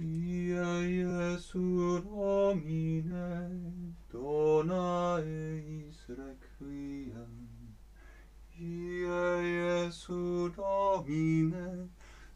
[0.00, 7.76] Pia Jesu Domine, dona eis requiem.
[8.48, 11.90] Pia Jesu Domine,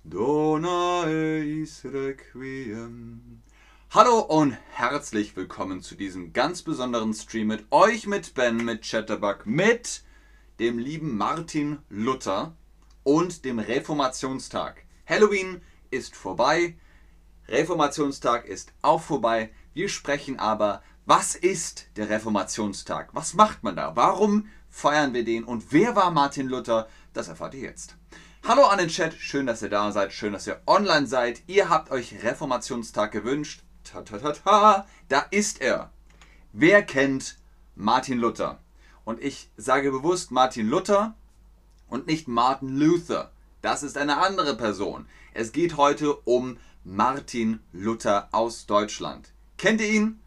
[0.05, 3.43] dona eis requiem.
[3.89, 9.47] Hallo und herzlich willkommen zu diesem ganz besonderen Stream mit euch, mit Ben, mit Chatterbug,
[9.47, 10.05] mit
[10.59, 12.55] dem lieben Martin Luther
[13.05, 14.85] und dem Reformationstag.
[15.07, 16.77] Halloween ist vorbei,
[17.49, 19.51] Reformationstag ist auch vorbei.
[19.75, 23.11] Wir sprechen aber, was ist der Reformationstag?
[23.13, 23.95] Was macht man da?
[23.97, 25.45] Warum feiern wir den?
[25.45, 26.89] Und wer war Martin Luther?
[27.13, 27.97] Das erfahrt ihr jetzt.
[28.49, 31.43] Hallo an den Chat, schön, dass ihr da seid, schön, dass ihr online seid.
[31.47, 33.63] Ihr habt euch Reformationstag gewünscht.
[33.85, 35.91] Ta ta ta ta, da ist er.
[36.53, 37.37] Wer kennt
[37.75, 38.59] Martin Luther?
[39.05, 41.15] Und ich sage bewusst Martin Luther
[41.89, 43.33] und nicht Martin Luther.
[43.61, 45.07] Das ist eine andere Person.
[45.35, 49.33] Es geht heute um Martin Luther aus Deutschland.
[49.57, 50.21] Kennt ihr ihn?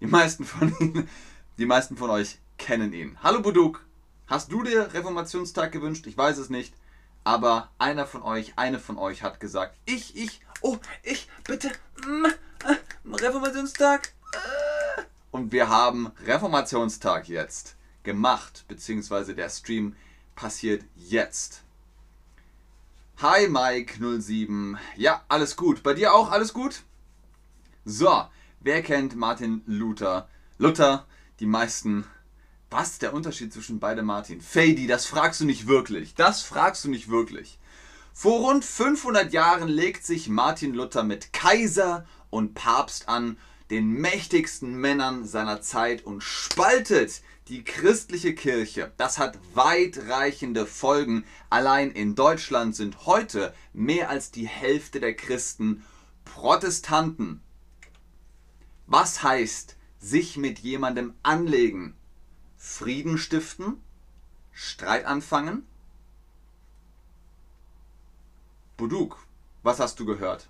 [0.00, 1.08] Die meisten von Ihnen,
[1.58, 3.18] die meisten von euch kennen ihn.
[3.20, 3.84] Hallo Buduk,
[4.28, 6.06] hast du dir Reformationstag gewünscht?
[6.06, 6.72] Ich weiß es nicht,
[7.24, 11.72] aber einer von euch, eine von euch hat gesagt, ich, ich, oh, ich, bitte,
[12.06, 12.26] mm,
[12.64, 14.12] äh, Reformationstag.
[14.32, 15.02] Äh.
[15.32, 19.96] Und wir haben Reformationstag jetzt gemacht, beziehungsweise der Stream
[20.36, 21.64] passiert jetzt.
[23.20, 24.76] Hi Mike07.
[24.94, 25.82] Ja, alles gut.
[25.82, 26.82] Bei dir auch alles gut?
[27.84, 28.24] So,
[28.60, 30.28] wer kennt Martin Luther?
[30.56, 31.04] Luther,
[31.40, 32.04] die meisten.
[32.70, 34.40] Was ist der Unterschied zwischen beide Martin?
[34.40, 36.14] Fady, das fragst du nicht wirklich.
[36.14, 37.58] Das fragst du nicht wirklich.
[38.12, 43.36] Vor rund 500 Jahren legt sich Martin Luther mit Kaiser und Papst an,
[43.70, 51.24] den mächtigsten Männern seiner Zeit und spaltet die christliche Kirche, das hat weitreichende Folgen.
[51.48, 55.84] Allein in Deutschland sind heute mehr als die Hälfte der Christen
[56.26, 57.40] Protestanten.
[58.86, 61.96] Was heißt sich mit jemandem anlegen?
[62.58, 63.82] Frieden stiften?
[64.52, 65.66] Streit anfangen?
[68.76, 69.24] Buduk,
[69.62, 70.48] was hast du gehört?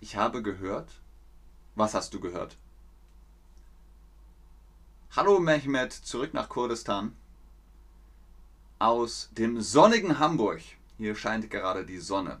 [0.00, 1.00] Ich habe gehört?
[1.74, 2.56] Was hast du gehört?
[5.16, 7.16] Hallo Mehmet, zurück nach Kurdistan.
[8.78, 10.60] Aus dem sonnigen Hamburg.
[10.98, 12.40] Hier scheint gerade die Sonne.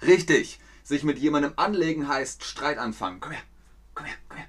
[0.00, 3.20] Richtig, sich mit jemandem anlegen heißt Streit anfangen.
[3.20, 3.42] Komm her,
[3.94, 4.46] komm her, komm her.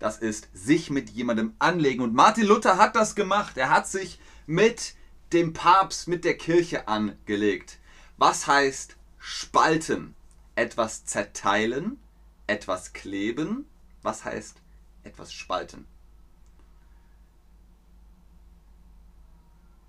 [0.00, 2.02] Das ist sich mit jemandem anlegen.
[2.02, 3.56] Und Martin Luther hat das gemacht.
[3.56, 4.96] Er hat sich mit
[5.32, 7.78] dem Papst, mit der Kirche angelegt.
[8.16, 10.16] Was heißt spalten?
[10.56, 12.00] Etwas zerteilen,
[12.48, 13.66] etwas kleben.
[14.02, 14.56] Was heißt
[15.04, 15.91] etwas spalten?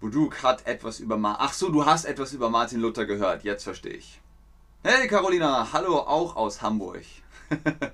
[0.04, 3.46] Buduk hat etwas über Ma Ach so, du hast etwas über Martin Luther gehört.
[3.46, 4.20] Jetzt verstehe ich.
[4.84, 7.06] Hey Carolina, hallo auch aus Hamburg.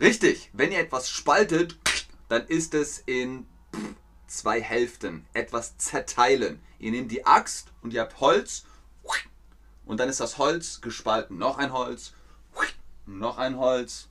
[0.00, 1.76] Richtig, wenn ihr etwas spaltet,
[2.28, 3.48] dann ist es in
[4.28, 5.26] zwei Hälften.
[5.32, 6.62] Etwas zerteilen.
[6.78, 8.64] Ihr nehmt die Axt und ihr habt Holz
[9.86, 11.36] und dann ist das Holz gespalten.
[11.36, 12.12] Noch ein Holz,
[13.06, 14.08] noch ein Holz.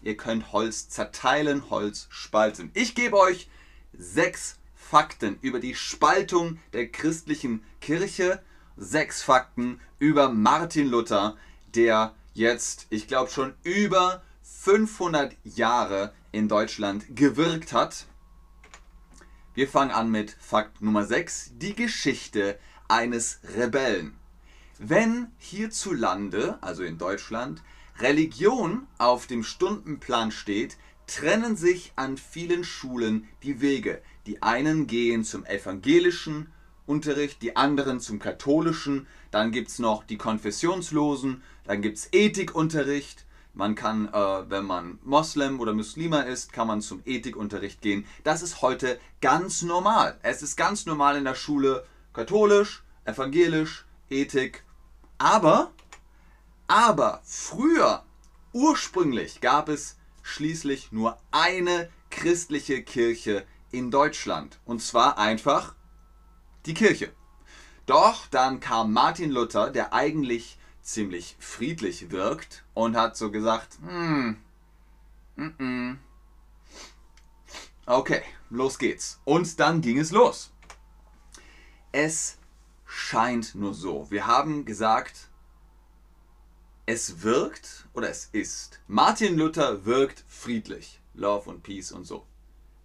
[0.00, 2.70] Ihr könnt Holz zerteilen, Holz spalten.
[2.72, 3.50] Ich gebe euch
[3.92, 4.56] sechs
[4.92, 8.42] Fakten über die Spaltung der christlichen Kirche,
[8.76, 11.38] sechs Fakten über Martin Luther,
[11.74, 18.04] der jetzt, ich glaube schon über 500 Jahre in Deutschland gewirkt hat.
[19.54, 24.18] Wir fangen an mit Fakt Nummer 6, die Geschichte eines Rebellen.
[24.78, 27.62] Wenn hierzulande, also in Deutschland,
[27.98, 30.76] Religion auf dem Stundenplan steht,
[31.06, 34.02] trennen sich an vielen Schulen die Wege.
[34.26, 36.52] Die einen gehen zum evangelischen
[36.86, 39.06] Unterricht, die anderen zum katholischen.
[39.30, 43.26] Dann gibt es noch die Konfessionslosen, dann gibt es Ethikunterricht.
[43.54, 48.06] Man kann, äh, wenn man Moslem oder Muslima ist, kann man zum Ethikunterricht gehen.
[48.24, 50.18] Das ist heute ganz normal.
[50.22, 51.84] Es ist ganz normal in der Schule
[52.14, 54.64] katholisch, evangelisch, Ethik.
[55.18, 55.72] Aber,
[56.66, 58.04] aber früher,
[58.52, 64.60] ursprünglich gab es schließlich nur eine christliche Kirche in Deutschland.
[64.64, 65.74] Und zwar einfach
[66.66, 67.12] die Kirche.
[67.86, 74.36] Doch dann kam Martin Luther, der eigentlich ziemlich friedlich wirkt, und hat so gesagt, hm,
[75.36, 75.98] mm, mm.
[77.86, 79.20] okay, los geht's.
[79.24, 80.52] Und dann ging es los.
[81.90, 82.38] Es
[82.86, 84.10] scheint nur so.
[84.10, 85.28] Wir haben gesagt,
[86.86, 88.80] es wirkt oder es ist.
[88.86, 91.00] Martin Luther wirkt friedlich.
[91.14, 92.26] Love und Peace und so.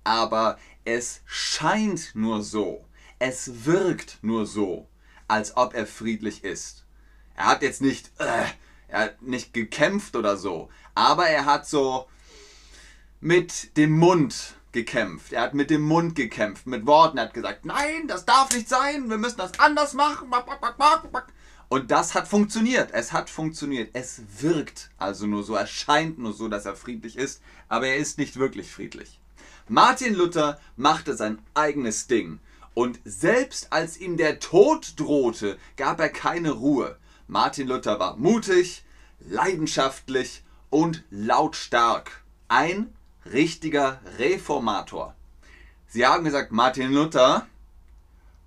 [0.08, 2.86] Aber es scheint nur so,
[3.20, 4.88] es wirkt nur so,
[5.28, 6.86] als ob er friedlich ist.
[7.36, 8.46] Er hat jetzt nicht, äh,
[8.88, 12.08] er hat nicht gekämpft oder so, aber er hat so
[13.20, 15.34] mit dem Mund gekämpft.
[15.34, 17.18] Er hat mit dem Mund gekämpft, mit Worten.
[17.18, 20.30] Er hat gesagt, nein, das darf nicht sein, wir müssen das anders machen.
[21.68, 22.92] Und das hat funktioniert.
[22.94, 23.90] Es hat funktioniert.
[23.92, 27.98] Es wirkt also nur so, er scheint nur so, dass er friedlich ist, aber er
[27.98, 29.20] ist nicht wirklich friedlich.
[29.70, 32.40] Martin Luther machte sein eigenes Ding.
[32.74, 36.98] Und selbst als ihm der Tod drohte, gab er keine Ruhe.
[37.28, 38.84] Martin Luther war mutig,
[39.20, 42.24] leidenschaftlich und lautstark.
[42.48, 42.94] Ein
[43.26, 45.16] richtiger Reformator.
[45.88, 47.48] Sie haben gesagt, Martin Luther,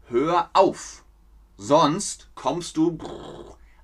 [0.09, 1.05] hör auf,
[1.57, 2.99] sonst kommst du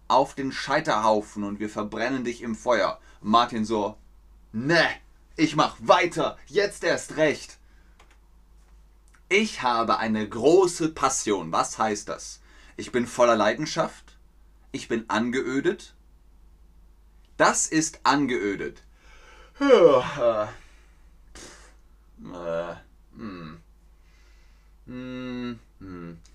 [0.08, 2.98] auf den Scheiterhaufen und wir verbrennen dich im Feuer.
[3.20, 3.96] Martin so,
[4.52, 4.88] ne,
[5.36, 7.58] ich mach weiter, jetzt erst recht.
[9.28, 11.52] Ich habe eine große Passion.
[11.52, 12.40] Was heißt das?
[12.76, 14.16] Ich bin voller Leidenschaft.
[14.72, 15.94] Ich bin angeödet.
[17.36, 18.82] Das ist angeödet.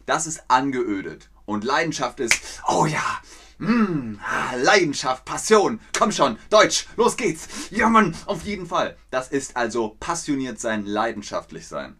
[0.05, 1.29] Das ist angeödet.
[1.45, 3.21] Und Leidenschaft ist, oh ja,
[3.61, 4.19] hm,
[4.57, 7.47] Leidenschaft, Passion, komm schon, Deutsch, los geht's.
[7.69, 8.97] Ja, Mann, auf jeden Fall.
[9.09, 11.95] Das ist also passioniert sein, leidenschaftlich sein.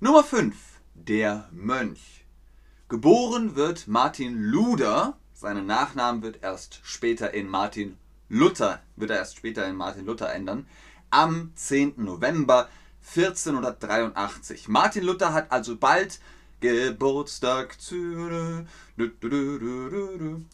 [0.00, 0.54] Nummer 5.
[0.94, 2.24] Der Mönch.
[2.88, 5.18] Geboren wird Martin Luder.
[5.34, 7.96] Seinen Nachnamen wird erst später in Martin
[8.28, 10.66] Luther, wird er erst später in Martin Luther ändern
[11.10, 11.94] am 10.
[11.96, 12.68] November
[13.14, 14.68] 1483.
[14.68, 16.20] Martin Luther hat also bald
[16.60, 17.76] Geburtstag.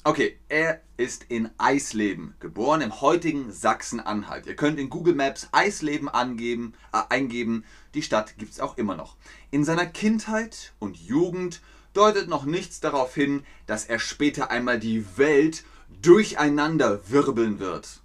[0.04, 4.46] Okay, er ist in Eisleben geboren, im heutigen Sachsen-Anhalt.
[4.46, 7.64] Ihr könnt in Google Maps Eisleben angeben, äh, eingeben.
[7.94, 9.16] Die Stadt gibt es auch immer noch.
[9.50, 11.62] In seiner Kindheit und Jugend
[11.94, 15.64] deutet noch nichts darauf hin, dass er später einmal die Welt
[16.02, 18.02] durcheinander wirbeln wird.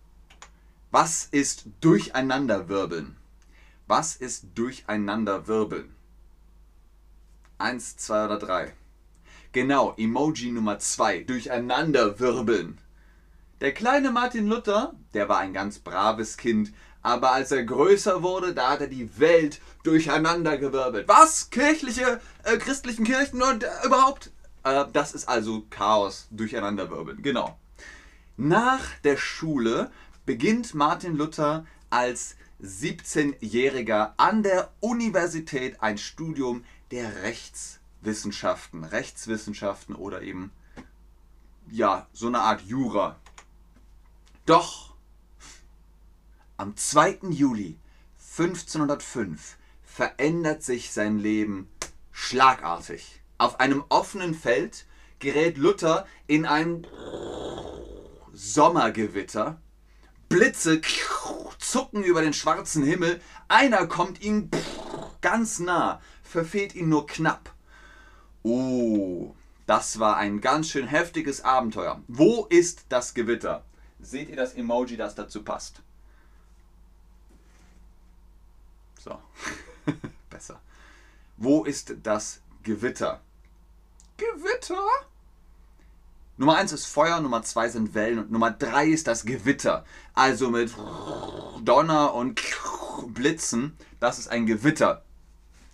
[0.92, 3.18] Was ist Durcheinanderwirbeln?
[3.88, 5.99] Was ist Durcheinanderwirbeln?
[7.60, 8.74] Eins, zwei oder drei.
[9.52, 11.20] Genau, Emoji Nummer zwei.
[11.24, 12.78] Durcheinanderwirbeln.
[13.60, 16.72] Der kleine Martin Luther, der war ein ganz braves Kind,
[17.02, 21.10] aber als er größer wurde, da hat er die Welt durcheinandergewirbelt.
[21.10, 21.50] Was?
[21.50, 24.32] Kirchliche, äh, christlichen Kirchen und äh, überhaupt?
[24.64, 27.22] Äh, das ist also Chaos, durcheinanderwirbeln.
[27.22, 27.60] Genau.
[28.38, 29.92] Nach der Schule
[30.26, 40.52] beginnt Martin Luther als 17-Jähriger an der Universität ein Studium der Rechtswissenschaften, Rechtswissenschaften oder eben
[41.72, 43.20] ja, so eine Art Jura.
[44.46, 44.96] Doch
[46.58, 47.20] am 2.
[47.30, 47.78] Juli
[48.38, 51.70] 1505 verändert sich sein Leben
[52.12, 53.22] schlagartig.
[53.38, 54.86] Auf einem offenen Feld
[55.20, 56.88] gerät Luther in ein
[58.34, 59.62] Sommergewitter
[60.30, 60.82] Blitze
[61.60, 63.22] zucken über den schwarzen Himmel.
[63.48, 64.50] Einer kommt ihm
[65.22, 67.54] ganz nah, verfehlt ihn nur knapp.
[68.44, 69.34] Oh,
[69.66, 72.02] das war ein ganz schön heftiges Abenteuer.
[72.08, 73.66] Wo ist das Gewitter?
[74.00, 75.82] Seht ihr das Emoji, das dazu passt?
[79.00, 79.20] So,
[80.30, 80.62] besser.
[81.38, 83.22] Wo ist das Gewitter?
[84.18, 84.86] Gewitter?
[86.38, 89.84] Nummer 1 ist Feuer, Nummer 2 sind Wellen und Nummer 3 ist das Gewitter.
[90.14, 90.74] Also mit
[91.64, 92.42] Donner und
[93.08, 95.04] Blitzen, das ist ein Gewitter.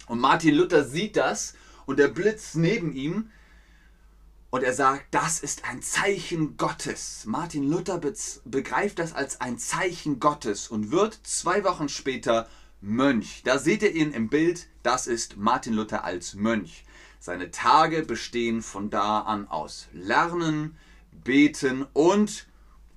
[0.08, 1.54] Und Martin Luther sieht das
[1.86, 3.30] und der Blitz neben ihm
[4.56, 7.24] und er sagt, das ist ein Zeichen Gottes.
[7.26, 8.00] Martin Luther
[8.46, 12.48] begreift das als ein Zeichen Gottes und wird zwei Wochen später
[12.80, 13.42] Mönch.
[13.44, 16.86] Da seht ihr ihn im Bild, das ist Martin Luther als Mönch.
[17.20, 20.78] Seine Tage bestehen von da an aus Lernen,
[21.12, 22.48] Beten und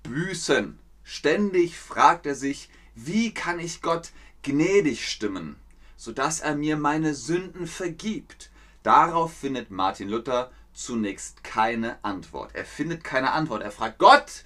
[0.02, 0.78] Büßen.
[1.02, 4.10] Ständig fragt er sich, wie kann ich Gott
[4.42, 5.56] gnädig stimmen,
[5.98, 8.50] sodass er mir meine Sünden vergibt.
[8.82, 12.54] Darauf findet Martin Luther zunächst keine Antwort.
[12.54, 13.62] Er findet keine Antwort.
[13.62, 14.44] Er fragt Gott,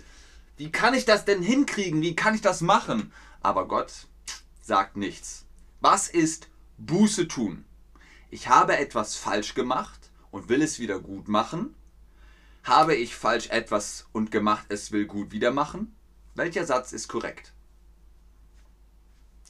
[0.57, 2.03] wie kann ich das denn hinkriegen?
[2.03, 3.13] Wie kann ich das machen?
[3.41, 4.09] Aber Gott
[4.61, 5.47] sagt nichts.
[5.81, 7.65] Was ist Buße tun?
[8.33, 11.77] ich habe etwas falsch gemacht und will es wieder gut machen?
[12.65, 15.95] Habe ich falsch etwas und gemacht, es will gut wieder machen?
[16.35, 17.53] Welcher Satz ist korrekt?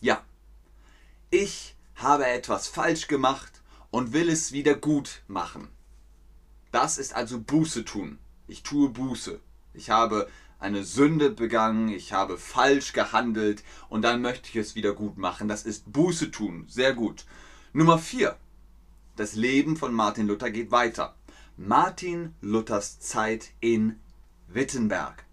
[0.00, 0.24] Ja.
[1.30, 5.68] Ich habe etwas falsch gemacht und will es wieder gut machen.
[6.70, 8.18] Das ist also Buße tun.
[8.46, 9.40] Ich tue Buße.
[9.74, 10.28] Ich habe
[10.58, 15.48] eine Sünde begangen, ich habe falsch gehandelt und dann möchte ich es wieder gut machen.
[15.48, 16.66] Das ist Buße tun.
[16.68, 17.26] Sehr gut.
[17.72, 18.36] Nummer 4.
[19.16, 21.14] Das Leben von Martin Luther geht weiter.
[21.56, 24.00] Martin Luthers Zeit in
[24.48, 25.24] Wittenberg.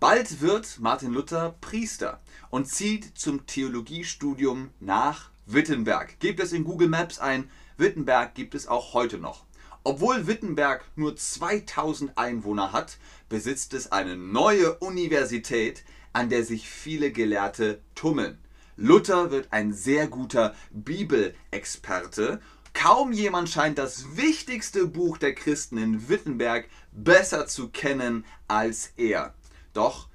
[0.00, 6.20] Bald wird Martin Luther Priester und zieht zum Theologiestudium nach Wittenberg.
[6.20, 7.50] Gebt es in Google Maps ein.
[7.78, 9.44] Wittenberg gibt es auch heute noch.
[9.82, 17.12] Obwohl Wittenberg nur 2000 Einwohner hat, besitzt es eine neue Universität, an der sich viele
[17.12, 18.38] Gelehrte tummeln.
[18.76, 22.40] Luther wird ein sehr guter Bibelexperte.
[22.74, 29.34] Kaum jemand scheint das wichtigste Buch der Christen in Wittenberg besser zu kennen als er.
[29.72, 30.08] Doch,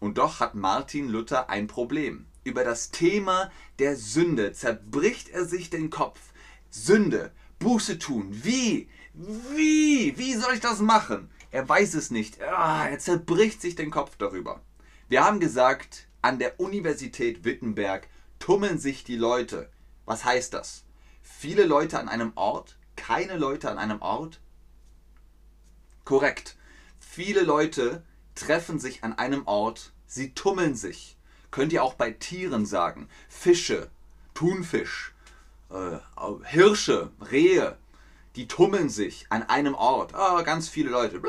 [0.00, 2.27] und doch hat Martin Luther ein Problem.
[2.48, 6.18] Über das Thema der Sünde zerbricht er sich den Kopf.
[6.70, 8.30] Sünde, Buße tun.
[8.42, 8.88] Wie?
[9.12, 10.16] Wie?
[10.16, 11.28] Wie soll ich das machen?
[11.50, 12.40] Er weiß es nicht.
[12.40, 14.62] Ah, er zerbricht sich den Kopf darüber.
[15.10, 19.68] Wir haben gesagt, an der Universität Wittenberg tummeln sich die Leute.
[20.06, 20.84] Was heißt das?
[21.20, 22.78] Viele Leute an einem Ort?
[22.96, 24.40] Keine Leute an einem Ort?
[26.06, 26.56] Korrekt.
[26.98, 28.02] Viele Leute
[28.34, 31.17] treffen sich an einem Ort, sie tummeln sich.
[31.50, 33.08] Könnt ihr auch bei Tieren sagen.
[33.28, 33.90] Fische,
[34.34, 35.14] Thunfisch,
[35.70, 35.98] äh,
[36.44, 37.76] Hirsche, Rehe,
[38.36, 40.12] die tummeln sich an einem Ort.
[40.16, 41.20] Oh, ganz viele Leute.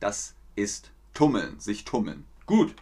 [0.00, 2.26] Das ist Tummeln, sich tummeln.
[2.46, 2.74] Gut.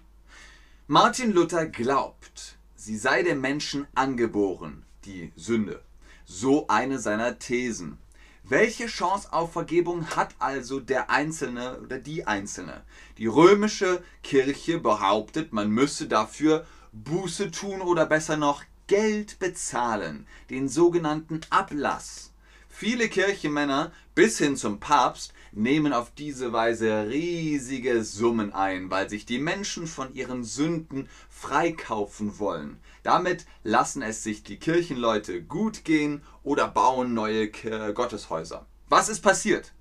[0.87, 5.82] Martin Luther glaubt, sie sei dem Menschen angeboren, die Sünde.
[6.25, 7.99] So eine seiner Thesen.
[8.46, 12.82] Welche Chance auf Vergebung hat also der Einzelne oder die Einzelne?
[13.16, 20.68] Die römische Kirche behauptet, man müsse dafür Buße tun oder besser noch Geld bezahlen, den
[20.68, 22.34] sogenannten Ablass.
[22.68, 29.24] Viele Kirchenmänner bis hin zum Papst nehmen auf diese Weise riesige Summen ein, weil sich
[29.24, 32.78] die Menschen von ihren Sünden freikaufen wollen.
[33.04, 38.66] Damit lassen es sich die Kirchenleute gut gehen oder bauen neue Gotteshäuser.
[38.88, 39.73] Was ist passiert?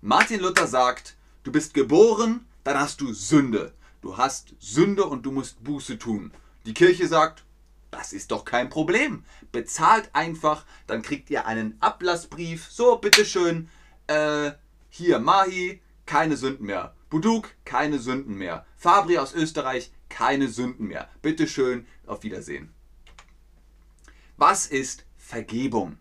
[0.00, 3.74] Martin Luther sagt, du bist geboren, dann hast du Sünde.
[4.00, 6.30] Du hast Sünde und du musst Buße tun.
[6.64, 7.44] Die Kirche sagt,
[7.90, 9.24] das ist doch kein Problem.
[9.50, 12.68] Bezahlt einfach, dann kriegt ihr einen Ablassbrief.
[12.70, 13.68] So, bitteschön.
[14.06, 14.52] Äh,
[14.90, 16.94] hier, Mahi, keine Sünden mehr.
[17.10, 18.64] Buduk, keine Sünden mehr.
[18.76, 21.08] Fabri aus Österreich, keine Sünden mehr.
[21.22, 22.72] Bitteschön, auf Wiedersehen.
[24.36, 25.98] Was ist Vergebung?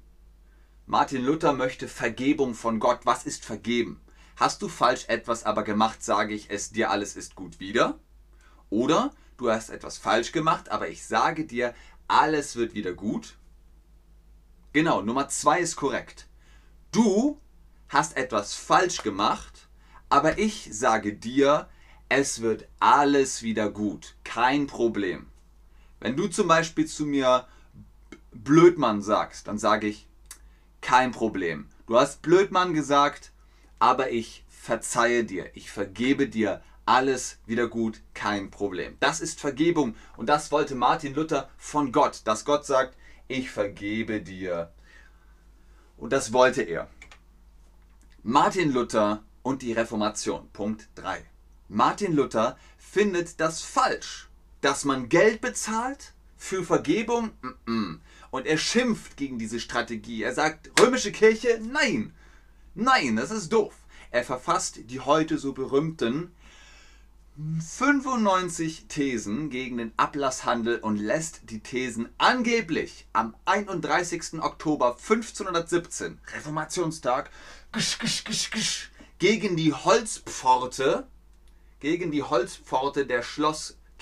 [0.85, 3.01] Martin Luther möchte Vergebung von Gott.
[3.05, 4.01] Was ist vergeben?
[4.35, 7.99] Hast du falsch etwas aber gemacht, sage ich es dir, alles ist gut wieder?
[8.69, 11.75] Oder du hast etwas falsch gemacht, aber ich sage dir,
[12.07, 13.37] alles wird wieder gut.
[14.73, 16.27] Genau, Nummer zwei ist korrekt.
[16.91, 17.39] Du
[17.87, 19.67] hast etwas falsch gemacht,
[20.09, 21.69] aber ich sage dir,
[22.09, 24.15] es wird alles wieder gut.
[24.23, 25.27] Kein Problem.
[26.03, 27.47] Wenn du zum Beispiel zu mir
[28.33, 30.05] Blödmann sagst, dann sage ich,
[30.81, 31.69] kein Problem.
[31.87, 33.31] Du hast Blödmann gesagt,
[33.79, 38.97] aber ich verzeihe dir, ich vergebe dir alles wieder gut, kein Problem.
[38.99, 42.97] Das ist Vergebung und das wollte Martin Luther von Gott, dass Gott sagt,
[43.29, 44.73] ich vergebe dir.
[45.95, 46.89] Und das wollte er.
[48.23, 50.49] Martin Luther und die Reformation.
[50.51, 51.23] Punkt 3.
[51.69, 54.27] Martin Luther findet das falsch,
[54.63, 57.31] dass man Geld bezahlt für Vergebung.
[58.31, 60.23] Und er schimpft gegen diese Strategie.
[60.23, 62.13] Er sagt, römische Kirche, nein,
[62.73, 63.75] nein, das ist doof.
[64.09, 66.31] Er verfasst die heute so berühmten
[67.35, 74.41] 95 Thesen gegen den Ablasshandel und lässt die Thesen angeblich am 31.
[74.41, 77.31] Oktober 1517, Reformationstag,
[79.17, 81.07] gegen die Holzpforte,
[81.79, 83.23] gegen die Holzpforte der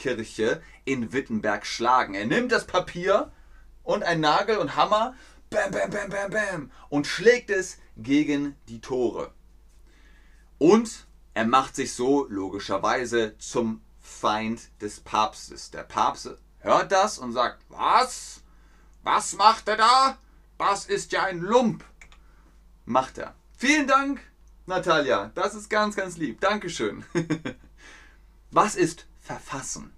[0.01, 2.15] Schlosskirche in Wittenberg schlagen.
[2.15, 3.31] Er nimmt das Papier
[3.83, 5.15] und ein Nagel und Hammer,
[5.49, 9.33] bam, bam, bam, bam, bam, und schlägt es gegen die Tore.
[10.57, 15.71] Und er macht sich so logischerweise zum Feind des Papstes.
[15.71, 16.29] Der Papst
[16.59, 18.41] hört das und sagt, was?
[19.03, 20.17] Was macht er da?
[20.57, 21.83] Das ist ja ein Lump.
[22.85, 23.35] Macht er.
[23.57, 24.21] Vielen Dank,
[24.65, 25.31] Natalia.
[25.33, 26.39] Das ist ganz, ganz lieb.
[26.41, 27.03] Dankeschön.
[28.51, 29.93] was ist Verfassen?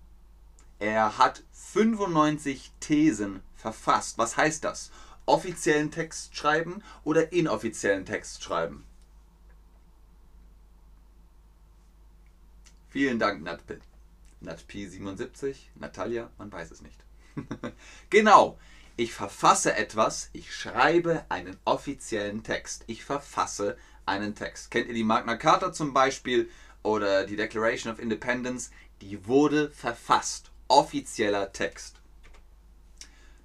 [0.80, 4.18] Er hat 95 Thesen verfasst.
[4.18, 4.92] Was heißt das?
[5.26, 8.86] Offiziellen Text schreiben oder inoffiziellen Text schreiben?
[12.90, 13.80] Vielen Dank, NatP.
[14.44, 17.00] NatP77, Natalia, man weiß es nicht.
[18.10, 18.60] genau,
[18.98, 22.84] ich verfasse etwas, ich schreibe einen offiziellen Text.
[22.88, 24.70] Ich verfasse einen Text.
[24.70, 26.50] Kennt ihr die Magna Carta zum Beispiel
[26.84, 28.72] oder die Declaration of Independence?
[29.02, 30.52] Die wurde verfasst.
[30.68, 32.00] Offizieller Text.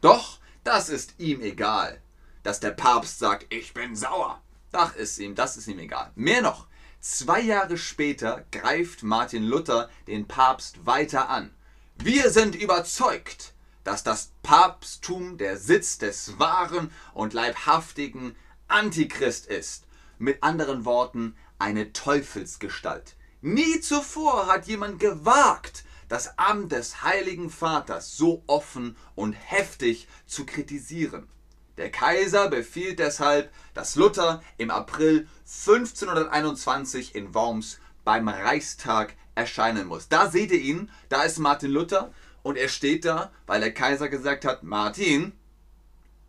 [0.00, 2.00] Doch, das ist ihm egal,
[2.42, 4.40] dass der Papst sagt, ich bin sauer.
[4.72, 6.12] Ach, ist ihm, das ist ihm egal.
[6.14, 6.66] Mehr noch,
[7.00, 11.50] zwei Jahre später greift Martin Luther den Papst weiter an.
[11.96, 18.36] Wir sind überzeugt, dass das Papsttum der Sitz des wahren und leibhaftigen
[18.68, 19.84] Antichrist ist.
[20.18, 23.16] Mit anderen Worten, eine Teufelsgestalt.
[23.40, 30.44] Nie zuvor hat jemand gewagt, das Amt des Heiligen Vaters so offen und heftig zu
[30.44, 31.28] kritisieren.
[31.76, 40.08] Der Kaiser befiehlt deshalb, dass Luther im April 1521 in Worms beim Reichstag erscheinen muss.
[40.08, 44.08] Da seht ihr ihn, da ist Martin Luther und er steht da, weil der Kaiser
[44.08, 45.32] gesagt hat, Martin,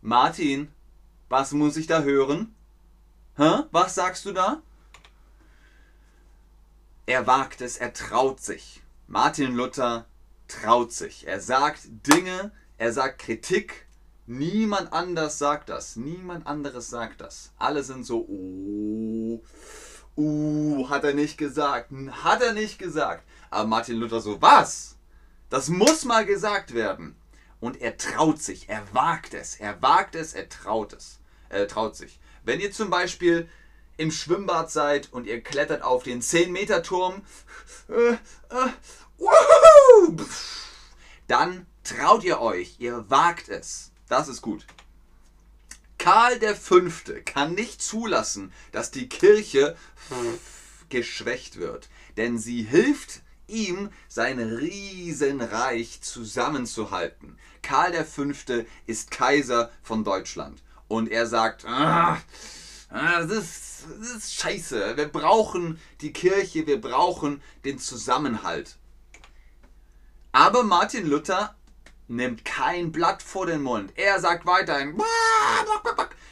[0.00, 0.70] Martin,
[1.28, 2.54] was muss ich da hören?
[3.36, 3.64] Hä?
[3.72, 4.62] Was sagst du da?
[7.10, 8.84] Er wagt es, er traut sich.
[9.08, 10.06] Martin Luther
[10.46, 11.26] traut sich.
[11.26, 13.88] Er sagt Dinge, er sagt Kritik.
[14.26, 15.96] Niemand anders sagt das.
[15.96, 17.50] Niemand anderes sagt das.
[17.58, 19.42] Alle sind so, oh,
[20.16, 21.90] uh, hat er nicht gesagt.
[22.22, 23.24] Hat er nicht gesagt.
[23.50, 24.94] Aber Martin Luther so, was?
[25.48, 27.16] Das muss mal gesagt werden.
[27.58, 31.18] Und er traut sich, er wagt es, er wagt es, er traut es.
[31.48, 32.20] Er traut sich.
[32.44, 33.48] Wenn ihr zum Beispiel
[34.00, 37.20] im Schwimmbad seid und ihr klettert auf den 10-Meter-Turm,
[37.90, 38.70] äh, äh,
[41.28, 43.90] dann traut ihr euch, ihr wagt es.
[44.08, 44.66] Das ist gut.
[45.98, 46.80] Karl V.
[47.26, 49.76] kann nicht zulassen, dass die Kirche
[50.88, 57.38] geschwächt wird, denn sie hilft ihm sein Riesenreich zusammenzuhalten.
[57.60, 58.24] Karl V.
[58.86, 62.18] ist Kaiser von Deutschland und er sagt, ah,
[62.88, 68.76] ah, das, ist, das ist scheiße, wir brauchen die Kirche, wir brauchen den Zusammenhalt.
[70.32, 71.56] Aber Martin Luther
[72.08, 73.92] nimmt kein Blatt vor den Mund.
[73.96, 75.00] Er sagt weiterhin,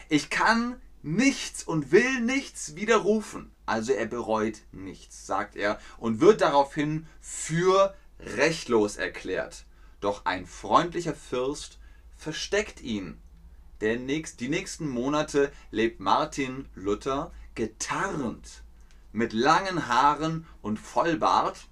[0.08, 3.52] ich kann nichts und will nichts widerrufen.
[3.66, 9.64] Also er bereut nichts, sagt er, und wird daraufhin für rechtlos erklärt.
[10.00, 11.78] Doch ein freundlicher Fürst
[12.16, 13.20] versteckt ihn.
[13.80, 18.62] Der nächst, die nächsten Monate lebt Martin Luther getarnt,
[19.12, 21.66] mit langen Haaren und Vollbart,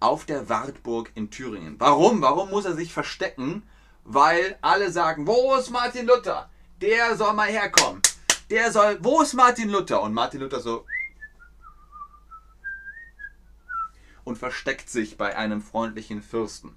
[0.00, 1.76] auf der Wartburg in Thüringen.
[1.78, 2.22] Warum?
[2.22, 3.62] Warum muss er sich verstecken?
[4.04, 6.50] Weil alle sagen, wo ist Martin Luther?
[6.80, 8.02] Der soll mal herkommen
[8.50, 10.02] der soll, wo ist Martin Luther?
[10.02, 10.86] Und Martin Luther so
[14.24, 16.76] und versteckt sich bei einem freundlichen Fürsten.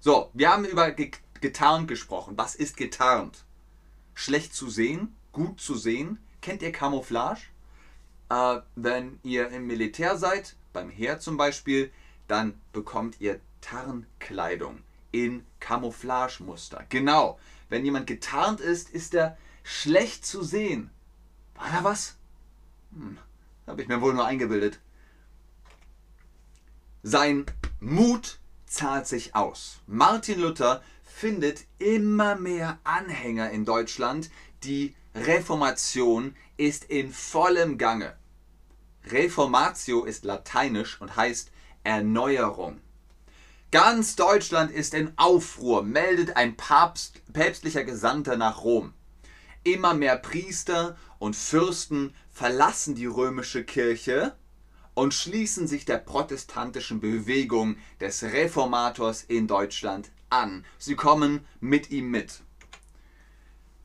[0.00, 2.36] So, wir haben über getarnt gesprochen.
[2.36, 3.44] Was ist getarnt?
[4.14, 6.18] Schlecht zu sehen, gut zu sehen.
[6.40, 7.42] Kennt ihr Camouflage?
[8.30, 11.92] Äh, wenn ihr im Militär seid, beim Heer zum Beispiel,
[12.28, 16.84] dann bekommt ihr Tarnkleidung in Camouflagemuster.
[16.88, 17.38] Genau.
[17.68, 20.90] Wenn jemand getarnt ist, ist er schlecht zu sehen.
[21.54, 22.16] War da was?
[22.92, 23.18] Hm,
[23.66, 24.80] habe ich mir wohl nur eingebildet.
[27.02, 27.46] Sein
[27.80, 29.80] Mut zahlt sich aus.
[29.86, 34.30] Martin Luther findet immer mehr Anhänger in Deutschland.
[34.64, 38.16] Die Reformation ist in vollem Gange.
[39.06, 41.50] Reformatio ist lateinisch und heißt
[41.82, 42.80] Erneuerung.
[43.72, 48.94] Ganz Deutschland ist in Aufruhr, meldet ein Papst, päpstlicher Gesandter nach Rom.
[49.64, 54.36] Immer mehr Priester und Fürsten verlassen die römische Kirche
[54.94, 60.64] und schließen sich der protestantischen Bewegung des Reformators in Deutschland an.
[60.78, 62.42] Sie kommen mit ihm mit.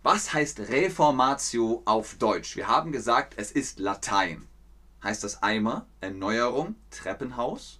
[0.05, 2.55] Was heißt Reformatio auf Deutsch?
[2.55, 4.47] Wir haben gesagt, es ist Latein.
[5.03, 7.79] Heißt das Eimer, Erneuerung, Treppenhaus?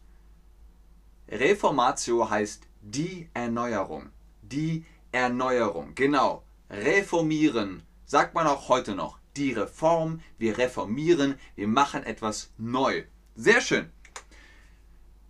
[1.30, 4.10] Reformatio heißt die Erneuerung.
[4.42, 6.42] Die Erneuerung, genau.
[6.72, 9.20] Reformieren, sagt man auch heute noch.
[9.36, 13.04] Die Reform, wir reformieren, wir machen etwas neu.
[13.36, 13.92] Sehr schön.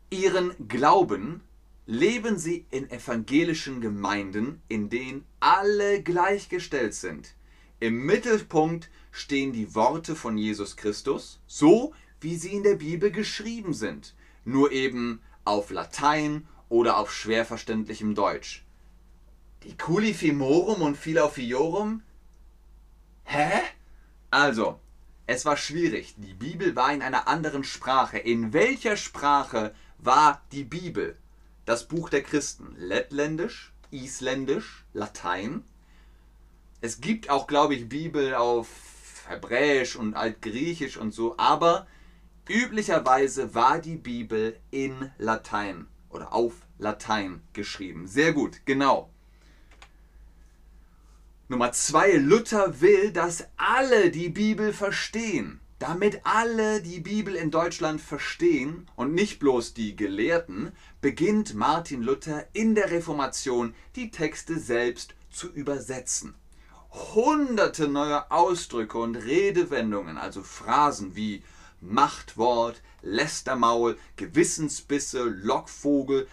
[0.10, 1.42] Ihren Glauben
[1.86, 7.36] leben sie in evangelischen Gemeinden, in denen alle gleichgestellt sind.
[7.80, 13.74] Im Mittelpunkt stehen die Worte von Jesus Christus, so wie sie in der Bibel geschrieben
[13.74, 18.66] sind, nur eben auf Latein oder auf schwer verständlichem Deutsch.
[19.64, 22.02] Die Culi Fimorum und Philaufiorum?
[23.24, 23.62] Hä?
[24.32, 24.80] Also,
[25.28, 26.16] es war schwierig.
[26.18, 28.18] Die Bibel war in einer anderen Sprache.
[28.18, 31.18] In welcher Sprache war die Bibel?
[31.66, 32.76] Das Buch der Christen.
[32.78, 35.64] Lettländisch, Isländisch, Latein.
[36.82, 38.68] Es gibt auch, glaube ich, Bibel auf
[39.28, 41.88] Hebräisch und Altgriechisch und so, aber
[42.48, 48.08] üblicherweise war die Bibel in Latein oder auf Latein geschrieben.
[48.08, 49.10] Sehr gut, genau.
[51.48, 55.60] Nummer zwei, Luther will, dass alle die Bibel verstehen.
[55.80, 62.48] Damit alle die Bibel in Deutschland verstehen und nicht bloß die Gelehrten, beginnt Martin Luther
[62.54, 66.34] in der Reformation die Texte selbst zu übersetzen.
[67.14, 71.44] Hunderte neue Ausdrücke und Redewendungen, also Phrasen wie
[71.82, 76.30] Machtwort, Lästermaul, Gewissensbisse, Lockvogel,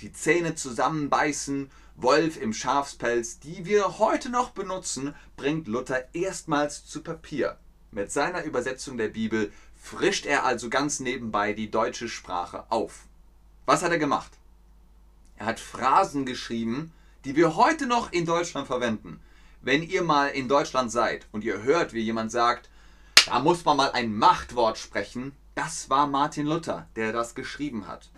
[0.00, 7.02] die Zähne zusammenbeißen, Wolf im Schafspelz, die wir heute noch benutzen, bringt Luther erstmals zu
[7.02, 7.58] Papier.
[7.98, 13.06] Mit seiner Übersetzung der Bibel frischt er also ganz nebenbei die deutsche Sprache auf.
[13.66, 14.30] Was hat er gemacht?
[15.36, 16.92] Er hat Phrasen geschrieben,
[17.24, 19.18] die wir heute noch in Deutschland verwenden.
[19.62, 22.70] Wenn ihr mal in Deutschland seid und ihr hört, wie jemand sagt,
[23.26, 28.10] da muss man mal ein Machtwort sprechen, das war Martin Luther, der das geschrieben hat.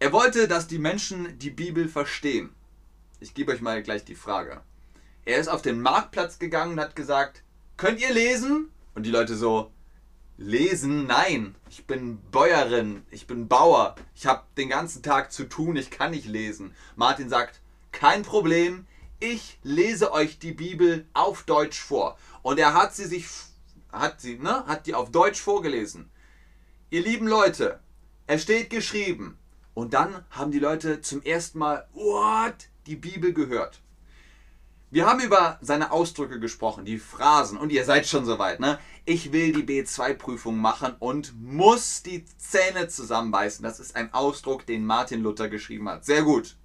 [0.00, 2.52] Er wollte, dass die Menschen die Bibel verstehen.
[3.20, 4.62] Ich gebe euch mal gleich die Frage.
[5.24, 7.44] Er ist auf den Marktplatz gegangen und hat gesagt,
[7.76, 8.68] könnt ihr lesen?
[8.94, 9.70] Und die Leute so,
[10.40, 11.06] lesen?
[11.06, 15.90] Nein, ich bin Bäuerin, ich bin Bauer, ich habe den ganzen Tag zu tun, ich
[15.90, 16.74] kann nicht lesen.
[16.96, 17.60] Martin sagt,
[17.92, 18.86] kein Problem,
[19.20, 22.16] ich lese euch die Bibel auf Deutsch vor.
[22.42, 23.26] Und er hat sie sich,
[23.92, 26.10] hat sie, ne, hat die auf Deutsch vorgelesen.
[26.88, 27.80] Ihr lieben Leute,
[28.26, 29.38] es steht geschrieben.
[29.74, 33.80] Und dann haben die Leute zum ersten Mal, what, die Bibel gehört.
[34.92, 38.80] Wir haben über seine Ausdrücke gesprochen, die Phrasen und ihr seid schon soweit, ne?
[39.04, 43.62] Ich will die B2-Prüfung machen und muss die Zähne zusammenbeißen.
[43.62, 46.04] Das ist ein Ausdruck, den Martin Luther geschrieben hat.
[46.04, 46.56] Sehr gut.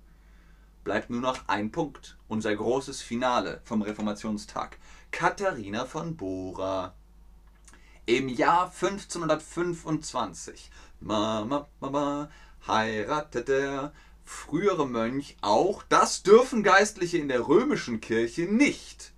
[0.83, 2.17] Bleibt nur noch ein Punkt.
[2.27, 4.79] Unser großes Finale vom Reformationstag.
[5.11, 6.95] Katharina von Bora.
[8.07, 12.31] Im Jahr 1525 Mama, Mama,
[12.67, 13.93] heiratete der
[14.25, 19.13] frühere Mönch auch, das dürfen Geistliche in der römischen Kirche nicht.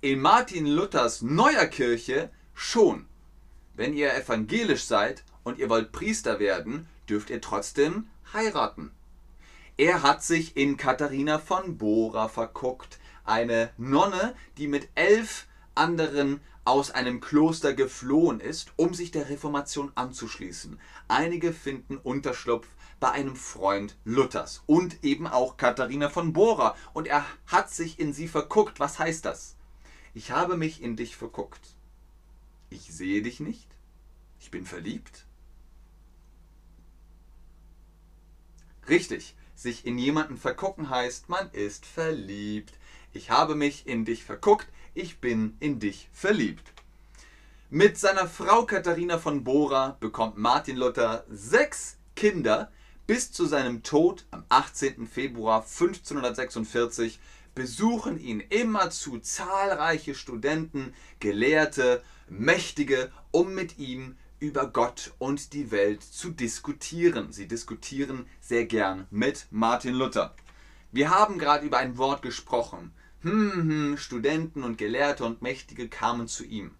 [0.00, 3.06] In Martin Luthers neuer Kirche schon.
[3.74, 8.92] Wenn ihr evangelisch seid und ihr wollt Priester werden, dürft ihr trotzdem heiraten.
[9.76, 16.90] Er hat sich in Katharina von Bora verguckt, eine Nonne, die mit elf anderen aus
[16.90, 20.80] einem Kloster geflohen ist, um sich der Reformation anzuschließen.
[21.06, 22.66] Einige finden Unterschlupf
[22.98, 26.76] bei einem Freund Luthers und eben auch Katharina von Bora.
[26.92, 28.80] Und er hat sich in sie verguckt.
[28.80, 29.56] Was heißt das?
[30.12, 31.76] Ich habe mich in dich verguckt.
[32.68, 33.68] Ich sehe dich nicht.
[34.40, 35.24] Ich bin verliebt.
[38.88, 42.74] Richtig, sich in jemanden vergucken heißt, man ist verliebt.
[43.12, 44.68] Ich habe mich in dich verguckt.
[44.96, 46.72] Ich bin in dich verliebt.
[47.68, 52.72] Mit seiner Frau Katharina von Bora bekommt Martin Luther sechs Kinder,
[53.06, 55.06] bis zu seinem Tod am 18.
[55.06, 57.20] Februar 1546
[57.54, 66.02] besuchen ihn immerzu zahlreiche Studenten, Gelehrte, Mächtige, um mit ihm über Gott und die Welt
[66.02, 67.32] zu diskutieren.
[67.32, 70.34] Sie diskutieren sehr gern mit Martin Luther.
[70.90, 72.94] Wir haben gerade über ein Wort gesprochen.
[73.26, 76.70] Hm, hm, Studenten und Gelehrte und Mächtige kamen zu ihm.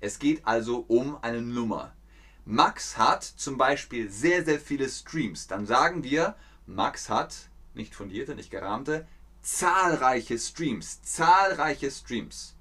[0.00, 1.92] Es geht also um eine Nummer.
[2.46, 5.46] Max hat zum Beispiel sehr, sehr viele Streams.
[5.46, 9.06] Dann sagen wir, Max hat, nicht fundierte, nicht gerahmte,
[9.42, 11.02] zahlreiche Streams.
[11.02, 12.54] Zahlreiche Streams.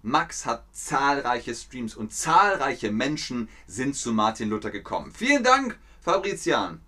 [0.00, 5.12] Max hat zahlreiche Streams und zahlreiche Menschen sind zu Martin Luther gekommen.
[5.12, 6.80] Vielen Dank, Fabrizian.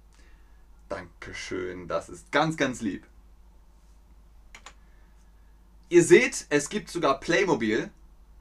[0.89, 3.05] Dankeschön, das ist ganz, ganz lieb.
[5.89, 7.91] Ihr seht, es gibt sogar Playmobil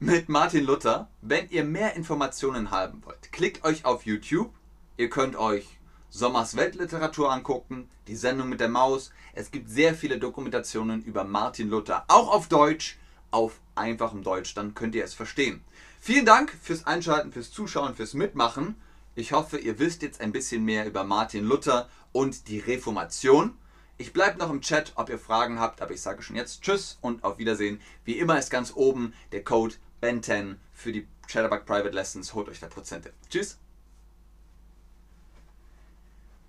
[0.00, 1.08] mit Martin Luther.
[1.22, 4.52] Wenn ihr mehr Informationen haben wollt, klickt euch auf YouTube.
[4.96, 5.78] Ihr könnt euch
[6.10, 9.12] Sommers Weltliteratur angucken, die Sendung mit der Maus.
[9.32, 12.98] Es gibt sehr viele Dokumentationen über Martin Luther, auch auf Deutsch,
[13.30, 15.62] auf einfachem Deutsch, dann könnt ihr es verstehen.
[16.00, 18.74] Vielen Dank fürs Einschalten, fürs Zuschauen, fürs Mitmachen.
[19.14, 23.56] Ich hoffe, ihr wisst jetzt ein bisschen mehr über Martin Luther und die Reformation.
[23.98, 26.98] Ich bleibe noch im Chat, ob ihr Fragen habt, aber ich sage schon jetzt Tschüss
[27.00, 27.80] und auf Wiedersehen.
[28.04, 32.34] Wie immer ist ganz oben der Code Ben10 für die Chatterbug Private Lessons.
[32.34, 33.14] Holt euch da Prozente.
[33.30, 33.58] Tschüss.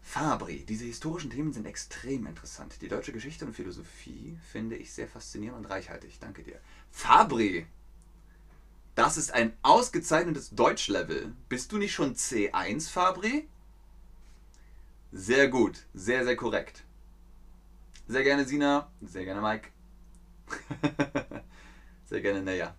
[0.01, 0.65] Fabri.
[0.67, 2.81] Diese historischen Themen sind extrem interessant.
[2.81, 6.17] Die deutsche Geschichte und Philosophie finde ich sehr faszinierend und reichhaltig.
[6.19, 6.59] Danke dir.
[6.91, 7.65] Fabri.
[8.95, 11.33] Das ist ein ausgezeichnetes Deutschlevel.
[11.47, 13.47] Bist du nicht schon C1, Fabri?
[15.13, 15.85] Sehr gut.
[15.93, 16.83] Sehr, sehr korrekt.
[18.07, 19.69] Sehr gerne Sina, sehr gerne Mike.
[22.05, 22.73] sehr gerne Naya.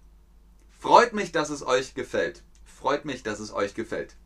[0.70, 2.42] Freut mich, dass es euch gefällt.
[2.64, 4.16] Freut mich, dass es euch gefällt.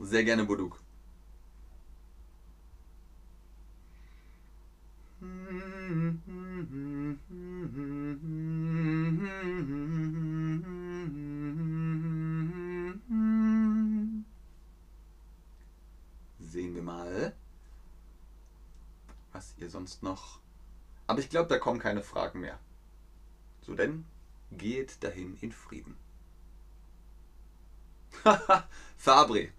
[0.00, 0.80] Sehr gerne Buduk.
[5.22, 6.18] Mm-hmm.
[19.60, 20.38] ihr sonst noch.
[21.06, 22.58] Aber ich glaube, da kommen keine Fragen mehr.
[23.62, 24.04] So denn,
[24.50, 25.96] geht dahin in Frieden.
[28.96, 29.52] Fabri,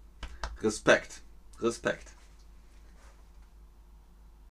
[0.60, 1.22] Respekt,
[1.60, 2.12] Respekt.